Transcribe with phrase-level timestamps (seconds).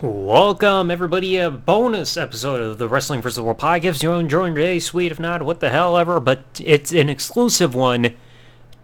[0.00, 3.40] Welcome, everybody, a bonus episode of the Wrestling vs.
[3.40, 4.00] World podcast.
[4.00, 5.10] You're enjoying today, sweet.
[5.10, 6.20] If not, what the hell ever.
[6.20, 8.14] But it's an exclusive one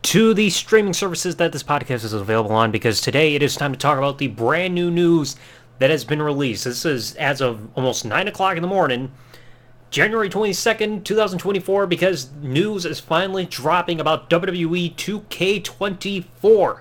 [0.02, 3.70] to the streaming services that this podcast is available on because today it is time
[3.70, 5.36] to talk about the brand new news
[5.78, 6.64] that has been released.
[6.64, 9.12] This is as of almost 9 o'clock in the morning,
[9.90, 16.80] January 22nd, 2024, because news is finally dropping about WWE 2K24.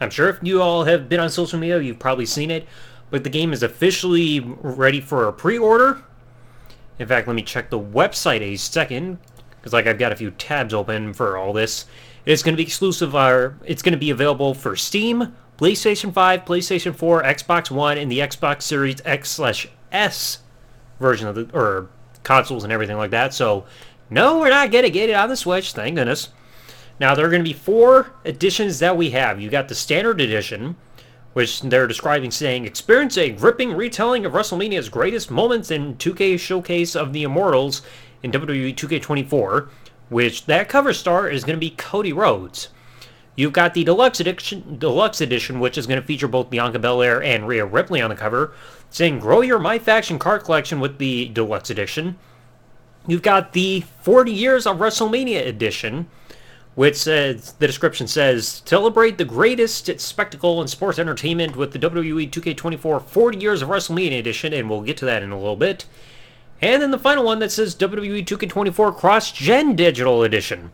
[0.00, 2.66] I'm sure if you all have been on social media, you've probably seen it
[3.14, 6.02] but the game is officially ready for a pre-order.
[6.98, 9.18] In fact, let me check the website a second,
[9.50, 11.86] because like I've got a few tabs open for all this.
[12.26, 13.14] It's going to be exclusive.
[13.14, 18.10] Uh, it's going to be available for Steam, PlayStation 5, PlayStation 4, Xbox One, and
[18.10, 20.40] the Xbox Series X slash S
[20.98, 21.90] version of the or
[22.24, 23.32] consoles and everything like that.
[23.32, 23.64] So,
[24.10, 25.72] no, we're not going to get it on the Switch.
[25.72, 26.30] Thank goodness.
[26.98, 29.40] Now there are going to be four editions that we have.
[29.40, 30.74] You got the standard edition,
[31.34, 36.96] which they're describing saying, experience a gripping retelling of WrestleMania's greatest moments in 2K Showcase
[36.96, 37.82] of the Immortals
[38.22, 39.68] in WWE 2K24,
[40.08, 42.68] which that cover star is going to be Cody Rhodes.
[43.36, 47.20] You've got the deluxe edition, deluxe edition, which is going to feature both Bianca Belair
[47.20, 48.52] and Rhea Ripley on the cover,
[48.90, 52.16] saying grow your My Faction card collection with the deluxe edition.
[53.08, 56.08] You've got the 40 Years of WrestleMania edition,
[56.74, 62.30] which says the description says celebrate the greatest spectacle in sports entertainment with the WWE
[62.30, 65.86] 2K24 40 Years of WrestleMania edition, and we'll get to that in a little bit.
[66.60, 70.72] And then the final one that says WWE 2K24 Cross Gen Digital Edition,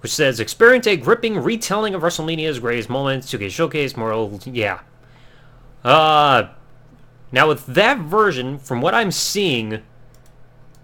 [0.00, 4.80] which says experience a gripping retelling of WrestleMania's greatest moments, 2K Showcase, moral, yeah.
[5.84, 6.48] Uh,
[7.32, 9.82] now with that version, from what I'm seeing,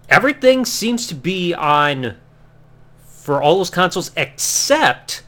[0.07, 2.15] everything seems to be on
[3.27, 5.21] for all those consoles except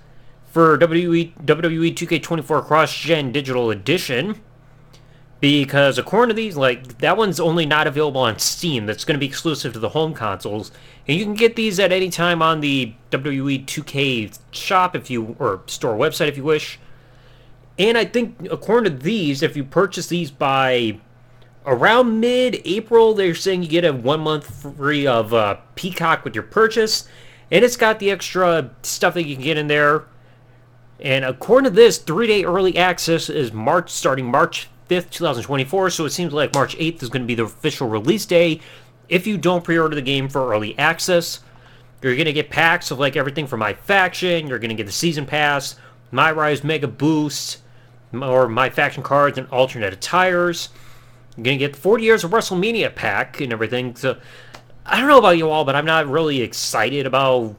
[0.45, 4.39] for WWE, WWE 2K24 Cross Gen Digital Edition.
[5.41, 8.85] Because according to these, like that one's only not available on Steam.
[8.85, 10.71] That's going to be exclusive to the home consoles,
[11.09, 15.35] and you can get these at any time on the WWE 2K shop if you
[15.37, 16.79] or store website if you wish.
[17.77, 20.99] And I think according to these, if you purchase these by
[21.65, 26.45] around mid-April, they're saying you get a one month free of uh, Peacock with your
[26.45, 27.05] purchase
[27.51, 30.05] and it's got the extra stuff that you can get in there.
[30.99, 35.91] And according to this, three day early access is March starting March 5th, 2024.
[35.91, 38.59] So it seems like March 8th is going to be the official release day.
[39.07, 41.39] If you don't pre order the game for early access,
[42.01, 44.85] you're going to get packs of like everything from My Faction, you're going to get
[44.85, 45.75] the Season Pass,
[46.11, 47.61] My Rise Mega Boost,
[48.13, 50.69] or My Faction cards and alternate attires.
[51.35, 53.95] You're going to get the 40 Years of WrestleMania pack and everything.
[53.95, 54.17] So
[54.85, 57.55] I don't know about you all, but I'm not really excited about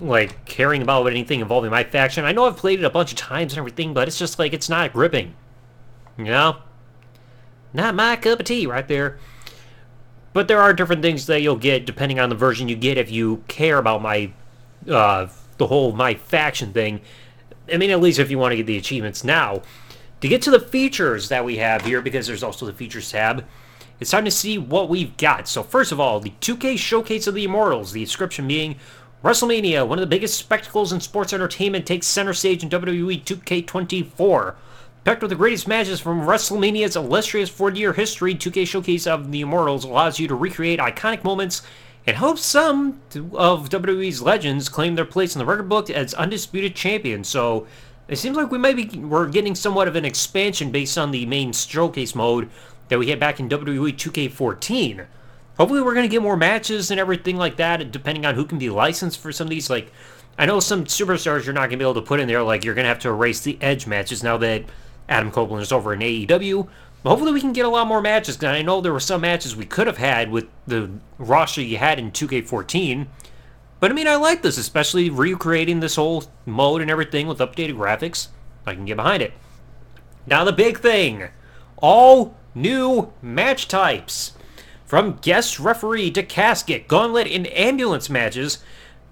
[0.00, 2.24] like caring about anything involving my faction.
[2.24, 4.52] I know I've played it a bunch of times and everything, but it's just like
[4.52, 5.34] it's not gripping.
[6.16, 6.58] You know?
[7.74, 9.18] Not my cup of tea right there.
[10.32, 13.10] But there are different things that you'll get depending on the version you get if
[13.10, 14.32] you care about my
[14.88, 17.00] uh the whole my faction thing.
[17.72, 19.62] I mean at least if you want to get the achievements now.
[20.20, 23.44] To get to the features that we have here, because there's also the features tab,
[24.02, 25.48] it's time to see what we've got.
[25.48, 28.76] So first of all, the 2K Showcase of the Immortals, the description being
[29.24, 34.56] WrestleMania, one of the biggest spectacles in sports entertainment, takes center stage in WWE 2K24.
[35.04, 39.84] Packed with the greatest matches from WrestleMania's illustrious 40-year history, 2K Showcase of the Immortals
[39.84, 41.62] allows you to recreate iconic moments
[42.04, 43.00] and help some
[43.32, 47.28] of WWE's legends claim their place in the record book as undisputed champions.
[47.28, 47.68] So
[48.08, 51.24] it seems like we might be we're getting somewhat of an expansion based on the
[51.26, 52.50] main showcase mode
[52.92, 55.06] that we had back in WWE 2K14.
[55.56, 58.58] Hopefully, we're going to get more matches and everything like that, depending on who can
[58.58, 59.70] be licensed for some of these.
[59.70, 59.90] Like,
[60.38, 62.42] I know some superstars you're not going to be able to put in there.
[62.42, 64.64] Like, you're going to have to erase the Edge matches now that
[65.08, 66.68] Adam Copeland is over in AEW.
[67.02, 68.36] But hopefully, we can get a lot more matches.
[68.36, 71.78] Because I know there were some matches we could have had with the roster you
[71.78, 73.06] had in 2K14.
[73.80, 77.76] But I mean, I like this, especially recreating this whole mode and everything with updated
[77.76, 78.28] graphics.
[78.66, 79.32] I can get behind it.
[80.26, 81.30] Now, the big thing
[81.78, 84.32] all new match types.
[84.84, 88.58] From guest referee to casket, gauntlet, and ambulance matches,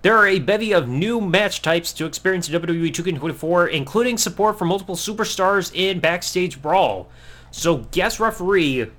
[0.02, 4.58] there are a bevy of new match types to experience in WWE 2K24, including support
[4.58, 7.08] for multiple superstars in Backstage Brawl.
[7.50, 8.90] So, guest referee,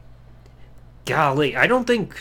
[1.06, 2.16] golly, I don't think.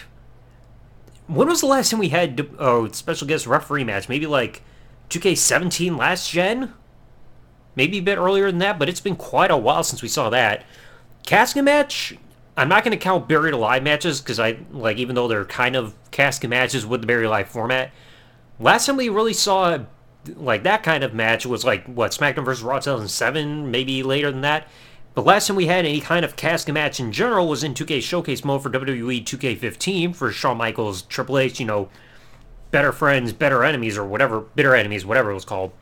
[1.26, 4.08] When was the last time we had a oh, special guest referee match?
[4.08, 4.62] Maybe like
[5.10, 6.72] 2K17 last gen?
[7.76, 10.30] Maybe a bit earlier than that, but it's been quite a while since we saw
[10.30, 10.64] that.
[11.24, 12.16] Casket match,
[12.56, 15.76] I'm not going to count buried alive matches because I like even though they're kind
[15.76, 17.92] of casket matches with the buried alive format.
[18.58, 19.78] Last time we really saw
[20.36, 24.42] like that kind of match was like what SmackDown versus Raw 2007, maybe later than
[24.42, 24.68] that.
[25.14, 28.02] But last time we had any kind of casket match in general was in 2K
[28.02, 31.88] Showcase mode for WWE 2K15 for Shawn Michaels, Triple H, you know,
[32.70, 35.72] better friends, better enemies, or whatever, bitter enemies, whatever it was called.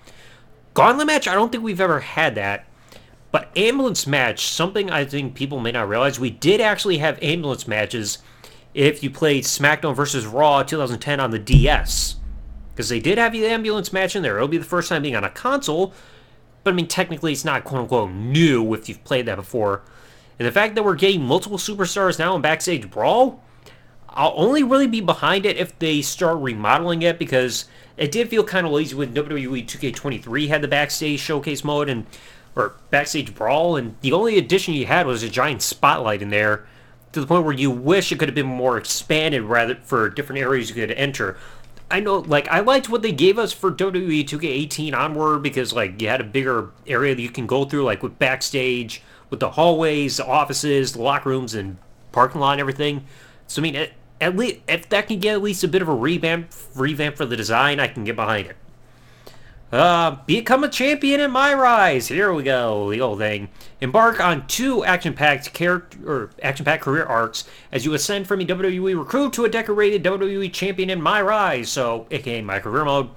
[0.72, 2.66] Gauntlet match, I don't think we've ever had that.
[3.30, 7.68] But ambulance match, something I think people may not realize, we did actually have ambulance
[7.68, 8.18] matches
[8.74, 10.26] if you played SmackDown vs.
[10.26, 12.16] Raw 2010 on the DS.
[12.74, 14.36] Because they did have the ambulance match in there.
[14.36, 15.92] It'll be the first time being on a console,
[16.62, 19.82] but I mean, technically, it's not quote unquote new if you've played that before.
[20.38, 23.42] And the fact that we're getting multiple superstars now in Backstage Brawl,
[24.08, 27.66] I'll only really be behind it if they start remodeling it because
[27.96, 32.06] it did feel kind of lazy when WWE 2K23 had the Backstage Showcase mode and
[32.56, 36.66] or Backstage Brawl, and the only addition you had was a giant spotlight in there
[37.12, 40.40] to the point where you wish it could have been more expanded rather for different
[40.40, 41.36] areas you could enter.
[41.90, 46.00] I know, like, I liked what they gave us for WWE 2K18 onward because, like,
[46.02, 49.52] you had a bigger area that you can go through, like, with backstage, with the
[49.52, 51.78] hallways, the offices, the locker rooms, and
[52.12, 53.04] parking lot and everything.
[53.46, 55.88] So, I mean, at, at least, if that can get at least a bit of
[55.88, 58.56] a revamp, revamp for the design, I can get behind it.
[59.70, 62.08] Uh, become a champion in my rise.
[62.08, 63.50] Here we go, the old thing.
[63.82, 68.98] Embark on two action-packed character or action-packed career arcs as you ascend from a WWE
[68.98, 71.68] recruit to a decorated WWE champion in my rise.
[71.68, 73.10] So, aka my career mode.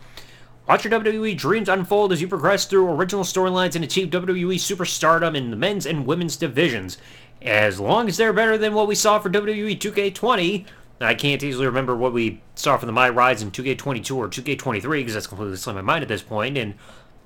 [0.68, 5.36] Watch your WWE dreams unfold as you progress through original storylines and achieve WWE superstardom
[5.36, 6.98] in the men's and women's divisions.
[7.42, 10.66] As long as they're better than what we saw for WWE 2K20,
[11.04, 14.84] I can't easily remember what we saw from the My Rides in 2K22 or 2K23
[14.84, 16.76] because that's completely slipped my mind at this point, and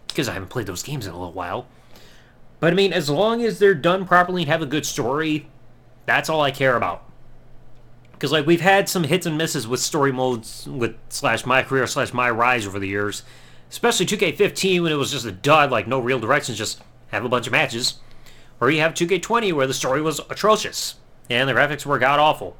[0.07, 1.67] because I haven't played those games in a little while.
[2.59, 5.47] But I mean, as long as they're done properly and have a good story,
[6.05, 7.03] that's all I care about.
[8.13, 11.85] Because like we've had some hits and misses with story modes with slash my career
[11.85, 13.23] slash my rise over the years,
[13.69, 17.29] especially 2K15 when it was just a dud, like no real directions, just have a
[17.29, 17.95] bunch of matches.
[18.61, 20.95] Or you have 2K20 where the story was atrocious
[21.29, 22.57] and the graphics were god awful.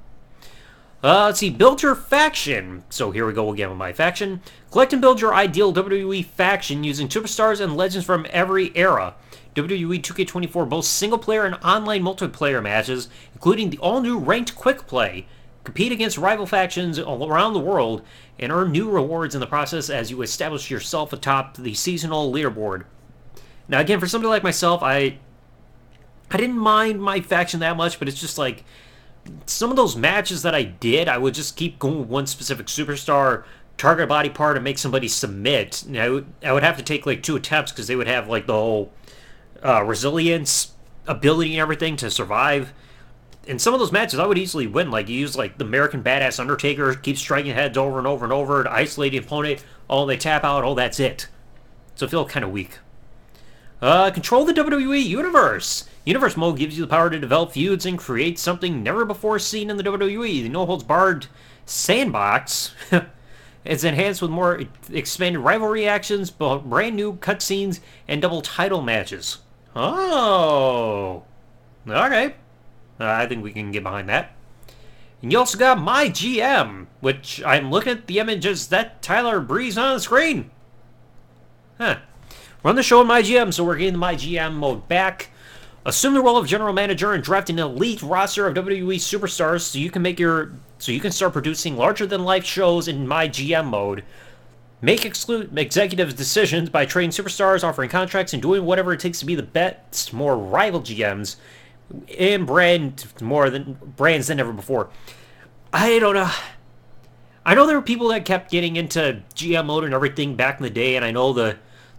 [1.06, 2.84] Uh, let's see, build your faction.
[2.90, 4.42] So here we go again with my faction.
[4.72, 9.14] Collect and build your ideal WWE faction using superstars and legends from every era.
[9.54, 14.88] WWE 2K24 boasts single player and online multiplayer matches, including the all new ranked quick
[14.88, 15.28] play.
[15.64, 18.02] Compete against rival factions all around the world
[18.40, 22.86] and earn new rewards in the process as you establish yourself atop the seasonal leaderboard.
[23.68, 25.20] Now, again, for somebody like myself, I
[26.32, 28.64] I didn't mind my faction that much, but it's just like
[29.46, 32.68] some of those matches that I did, I would just keep going with one specific
[32.68, 33.44] superstar,
[33.78, 35.84] target body part, and make somebody submit.
[35.84, 38.28] And I would, I would have to take like two attempts because they would have
[38.28, 38.92] like the whole
[39.64, 40.74] uh, resilience
[41.08, 42.74] ability and everything to survive.
[43.48, 44.90] In some of those matches, I would easily win.
[44.90, 48.34] Like you use like the American Badass Undertaker, keep striking heads over and over and
[48.34, 49.64] over to isolate the opponent.
[49.90, 50.64] Oh, they tap out.
[50.64, 51.28] Oh, that's it.
[51.96, 52.80] So I feel kind of weak.
[53.86, 55.88] Uh, control the WWE universe.
[56.06, 59.70] Universe mode gives you the power to develop feuds and create something never before seen
[59.70, 60.42] in the WWE.
[60.42, 61.28] The no holds barred
[61.68, 62.74] sandbox.
[63.64, 69.38] it's enhanced with more expanded rivalry actions, brand new cutscenes, and double title matches.
[69.76, 71.22] Oh,
[71.88, 72.34] okay.
[73.00, 74.32] Uh, I think we can get behind that.
[75.22, 79.78] And you also got my GM, which I'm looking at the images that Tyler Breeze
[79.78, 80.50] on the screen.
[81.78, 81.98] Huh.
[82.66, 85.30] Run the show in my GM, so we're getting the my GM mode back.
[85.86, 89.78] Assume the role of general manager and draft an elite roster of WWE superstars so
[89.78, 93.28] you can make your so you can start producing larger than life shows in my
[93.30, 94.04] GM mode.
[94.82, 99.28] Make exclu- executive decisions by trading superstars, offering contracts, and doing whatever it takes to
[99.28, 101.36] be the best, more rival GMs
[102.18, 104.90] and brand more than brands than ever before.
[105.72, 106.32] I don't know.
[107.46, 110.64] I know there were people that kept getting into GM mode and everything back in
[110.64, 111.58] the day, and I know the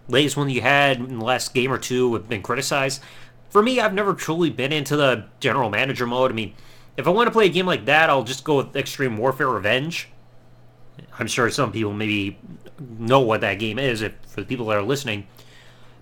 [0.09, 3.01] latest one you had in the last game or two have been criticized
[3.49, 6.31] for me, I've never truly been into the general manager mode.
[6.31, 6.53] I mean,
[6.95, 9.49] if I want to play a game like that, I'll just go with Extreme Warfare
[9.49, 10.09] Revenge.
[11.19, 12.39] I'm sure some people maybe
[12.79, 15.27] know what that game is if, for the people that are listening.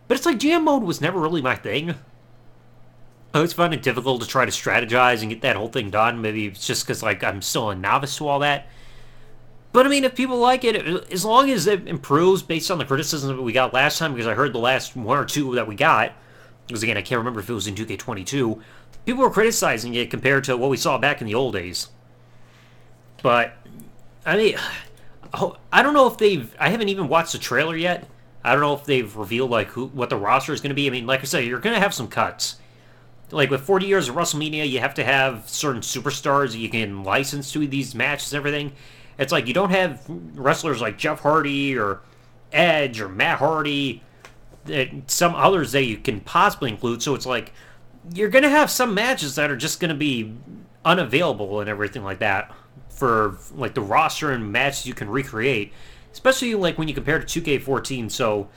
[0.07, 1.91] But it's like GM mode was never really my thing.
[1.91, 6.21] I always find it difficult to try to strategize and get that whole thing done.
[6.21, 8.67] Maybe it's just because like I'm still a novice to all that.
[9.75, 10.77] But I mean, if people like it,
[11.11, 14.25] as long as it improves based on the criticism that we got last time, because
[14.25, 16.13] I heard the last one or two that we got,
[16.65, 18.61] because again, I can't remember if it was in 2K22,
[19.05, 21.89] people were criticizing it compared to what we saw back in the old days.
[23.21, 23.51] But,
[24.25, 24.55] I mean,
[25.33, 28.07] oh, I don't know if they've, I haven't even watched the trailer yet.
[28.45, 30.87] I don't know if they've revealed, like, who, what the roster is going to be.
[30.87, 32.55] I mean, like I said, you're going to have some cuts.
[33.29, 37.51] Like, with 40 years of WrestleMania, you have to have certain superstars you can license
[37.51, 38.71] to these matches and everything.
[39.17, 42.01] It's like you don't have wrestlers like Jeff Hardy or
[42.51, 44.01] Edge or Matt Hardy
[45.07, 47.01] some others that you can possibly include.
[47.01, 47.53] So it's like
[48.13, 50.35] you're gonna have some matches that are just gonna be
[50.83, 52.53] unavailable and everything like that
[52.89, 55.73] for like the roster and matches you can recreate,
[56.11, 58.09] especially like when you compare to 2K14.
[58.11, 58.47] So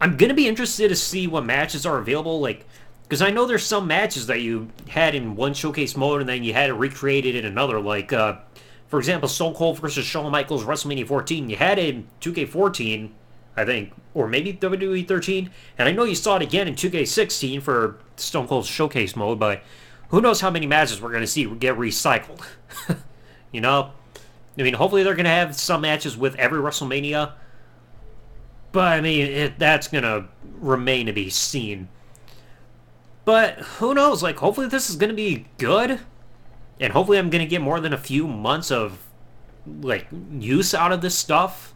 [0.00, 2.66] I'm gonna be interested to see what matches are available, like
[3.04, 6.44] because I know there's some matches that you had in one showcase mode and then
[6.44, 8.36] you had it recreated in another, like uh,
[8.90, 11.48] for example, Stone Cold versus Shawn Michaels WrestleMania 14.
[11.48, 13.10] You had it in 2K14,
[13.56, 17.62] I think, or maybe WWE 13, and I know you saw it again in 2K16
[17.62, 19.62] for Stone Cold Showcase mode, but
[20.08, 22.44] who knows how many matches we're going to see get recycled.
[23.52, 23.92] you know?
[24.58, 27.32] I mean, hopefully they're going to have some matches with every WrestleMania,
[28.72, 30.26] but I mean, it, that's going to
[30.58, 31.88] remain to be seen.
[33.24, 34.20] But who knows?
[34.20, 36.00] Like, hopefully this is going to be good,
[36.80, 38.98] and hopefully I'm going to get more than a few months of
[39.66, 40.08] like
[40.38, 41.74] use out of this stuff.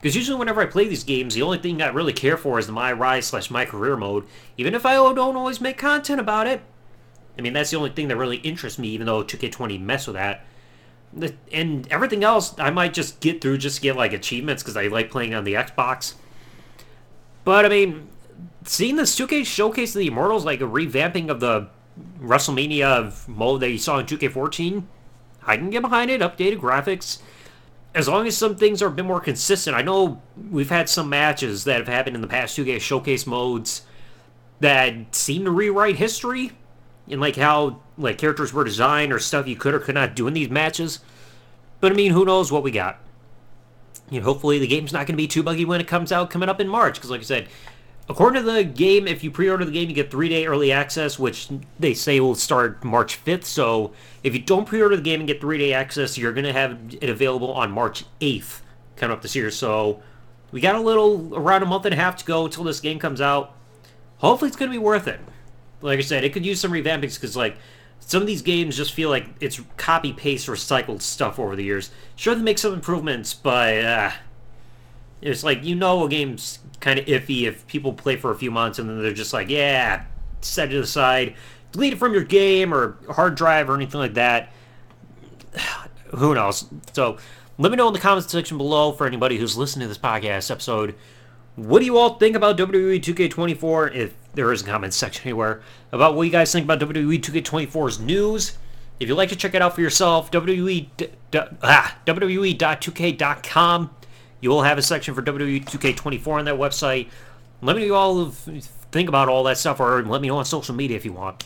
[0.00, 2.66] Because usually whenever I play these games, the only thing I really care for is
[2.66, 6.46] the My Rise slash My Career mode, even if I don't always make content about
[6.46, 6.62] it.
[7.38, 10.16] I mean, that's the only thing that really interests me, even though 2K20 mess with
[10.16, 10.46] that.
[11.52, 14.86] And everything else, I might just get through just to get like achievements because I
[14.86, 16.14] like playing on the Xbox.
[17.44, 18.08] But I mean,
[18.64, 21.68] seeing this 2K showcase of the Immortals, like a revamping of the
[22.20, 24.84] WrestleMania mode that you saw in 2K14,
[25.46, 26.20] I can get behind it.
[26.20, 27.18] Updated graphics.
[27.94, 29.76] As long as some things are a bit more consistent.
[29.76, 33.82] I know we've had some matches that have happened in the past 2K showcase modes
[34.60, 36.52] that seem to rewrite history
[37.08, 40.28] in like how like characters were designed or stuff you could or could not do
[40.28, 41.00] in these matches.
[41.80, 42.98] But I mean, who knows what we got?
[44.10, 46.30] You know, hopefully the game's not going to be too buggy when it comes out
[46.30, 46.94] coming up in March.
[46.94, 47.48] Because like I said,
[48.10, 51.48] according to the game, if you pre-order the game, you get three-day early access, which
[51.78, 53.44] they say will start March 5th.
[53.44, 56.78] So if you don't pre-order the game and get three-day access, you're going to have
[57.00, 58.60] it available on March 8th
[58.96, 59.50] coming up this year.
[59.50, 60.02] So
[60.52, 62.98] we got a little around a month and a half to go until this game
[62.98, 63.54] comes out.
[64.18, 65.20] Hopefully, it's going to be worth it
[65.82, 67.56] like I said, it could use some revampings because like
[68.00, 71.90] some of these games just feel like it's copy paste recycled stuff over the years.
[72.16, 74.10] Sure, they make some improvements, but uh,
[75.22, 78.50] it's like you know a game's kind of iffy if people play for a few
[78.50, 80.04] months and then they're just like, yeah,
[80.40, 81.34] set it aside,
[81.72, 84.52] delete it from your game or hard drive or anything like that.
[86.16, 86.66] Who knows?
[86.92, 87.18] So
[87.58, 90.50] let me know in the comments section below for anybody who's listening to this podcast
[90.50, 90.96] episode
[91.56, 93.94] what do you all think about WWE 2K24?
[93.94, 95.62] If there is a comment section anywhere
[95.92, 98.56] about what you guys think about WWE 2K24's news.
[98.98, 100.88] If you'd like to check it out for yourself, WWE,
[101.62, 103.90] ah, WWE.2K.com.
[104.40, 107.08] You will have a section for WWE 2K24 on that website.
[107.62, 108.26] Let me know all
[108.90, 111.44] think about all that stuff, or let me know on social media if you want.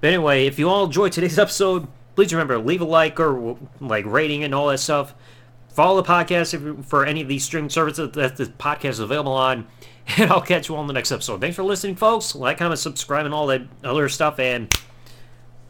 [0.00, 4.04] But anyway, if you all enjoyed today's episode, please remember leave a like or like
[4.06, 5.14] rating and all that stuff.
[5.70, 9.66] Follow the podcast for any of these streaming services that the podcast is available on.
[10.16, 11.38] And I'll catch you all on the next episode.
[11.38, 12.34] Thanks for listening, folks.
[12.34, 14.38] Like, comment, subscribe, and all that other stuff.
[14.38, 14.74] And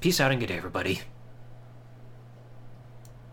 [0.01, 1.01] peace out and good day, everybody.